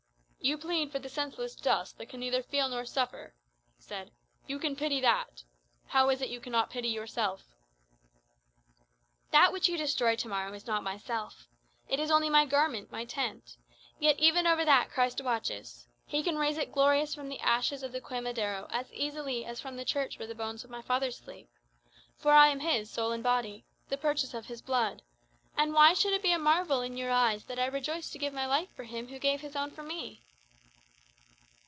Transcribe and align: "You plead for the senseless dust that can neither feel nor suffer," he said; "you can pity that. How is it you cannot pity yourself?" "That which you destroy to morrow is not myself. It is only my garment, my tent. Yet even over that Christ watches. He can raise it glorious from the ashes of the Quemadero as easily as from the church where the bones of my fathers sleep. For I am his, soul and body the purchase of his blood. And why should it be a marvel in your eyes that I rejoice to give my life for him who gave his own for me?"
"You 0.43 0.57
plead 0.57 0.91
for 0.91 0.97
the 0.97 1.07
senseless 1.07 1.53
dust 1.55 1.99
that 1.99 2.07
can 2.09 2.19
neither 2.19 2.41
feel 2.41 2.67
nor 2.67 2.83
suffer," 2.83 3.35
he 3.77 3.83
said; 3.83 4.09
"you 4.47 4.57
can 4.57 4.75
pity 4.75 4.99
that. 4.99 5.43
How 5.85 6.09
is 6.09 6.19
it 6.19 6.29
you 6.31 6.39
cannot 6.39 6.71
pity 6.71 6.87
yourself?" 6.87 7.43
"That 9.29 9.53
which 9.53 9.69
you 9.69 9.77
destroy 9.77 10.15
to 10.15 10.27
morrow 10.27 10.51
is 10.53 10.65
not 10.65 10.81
myself. 10.81 11.45
It 11.87 11.99
is 11.99 12.09
only 12.09 12.27
my 12.27 12.47
garment, 12.47 12.91
my 12.91 13.05
tent. 13.05 13.55
Yet 13.99 14.17
even 14.17 14.47
over 14.47 14.65
that 14.65 14.89
Christ 14.89 15.21
watches. 15.21 15.87
He 16.07 16.23
can 16.23 16.39
raise 16.39 16.57
it 16.57 16.71
glorious 16.71 17.13
from 17.13 17.29
the 17.29 17.39
ashes 17.39 17.83
of 17.83 17.91
the 17.91 18.01
Quemadero 18.01 18.65
as 18.71 18.91
easily 18.91 19.45
as 19.45 19.61
from 19.61 19.75
the 19.77 19.85
church 19.85 20.17
where 20.17 20.27
the 20.27 20.33
bones 20.33 20.63
of 20.63 20.71
my 20.71 20.81
fathers 20.81 21.19
sleep. 21.19 21.51
For 22.17 22.31
I 22.31 22.47
am 22.47 22.61
his, 22.61 22.89
soul 22.89 23.11
and 23.11 23.21
body 23.21 23.63
the 23.89 23.95
purchase 23.97 24.33
of 24.33 24.47
his 24.47 24.63
blood. 24.63 25.03
And 25.55 25.71
why 25.75 25.93
should 25.93 26.13
it 26.13 26.23
be 26.23 26.31
a 26.31 26.39
marvel 26.39 26.81
in 26.81 26.97
your 26.97 27.11
eyes 27.11 27.43
that 27.45 27.59
I 27.59 27.67
rejoice 27.67 28.09
to 28.09 28.17
give 28.17 28.33
my 28.33 28.47
life 28.47 28.69
for 28.75 28.85
him 28.85 29.09
who 29.09 29.19
gave 29.19 29.41
his 29.41 29.55
own 29.55 29.69
for 29.69 29.83
me?" 29.83 30.23